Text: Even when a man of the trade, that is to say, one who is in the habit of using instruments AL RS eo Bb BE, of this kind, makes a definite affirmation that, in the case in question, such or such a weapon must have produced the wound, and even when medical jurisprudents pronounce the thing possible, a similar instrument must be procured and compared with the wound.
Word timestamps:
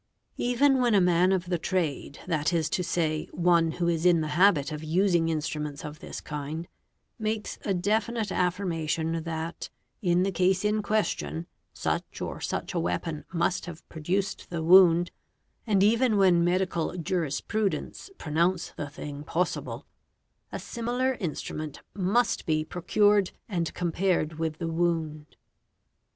Even 0.39 0.81
when 0.81 0.95
a 0.95 0.99
man 0.99 1.31
of 1.31 1.45
the 1.45 1.59
trade, 1.59 2.17
that 2.25 2.51
is 2.51 2.71
to 2.71 2.83
say, 2.83 3.27
one 3.33 3.73
who 3.73 3.87
is 3.87 4.03
in 4.03 4.21
the 4.21 4.29
habit 4.29 4.71
of 4.71 4.83
using 4.83 5.29
instruments 5.29 5.85
AL 5.85 5.91
RS 5.91 5.93
eo 5.93 5.93
Bb 5.93 5.93
BE, 5.93 5.97
of 5.97 5.99
this 6.09 6.21
kind, 6.21 6.67
makes 7.19 7.59
a 7.63 7.73
definite 7.75 8.31
affirmation 8.31 9.21
that, 9.21 9.69
in 10.01 10.23
the 10.23 10.31
case 10.31 10.65
in 10.65 10.81
question, 10.81 11.45
such 11.71 12.19
or 12.19 12.41
such 12.41 12.73
a 12.73 12.79
weapon 12.79 13.25
must 13.31 13.67
have 13.67 13.87
produced 13.89 14.49
the 14.49 14.63
wound, 14.63 15.11
and 15.67 15.83
even 15.83 16.17
when 16.17 16.43
medical 16.43 16.97
jurisprudents 16.97 18.09
pronounce 18.17 18.71
the 18.75 18.89
thing 18.89 19.23
possible, 19.23 19.85
a 20.51 20.57
similar 20.57 21.13
instrument 21.19 21.79
must 21.93 22.47
be 22.47 22.65
procured 22.65 23.33
and 23.47 23.71
compared 23.75 24.39
with 24.39 24.57
the 24.57 24.67
wound. 24.67 25.35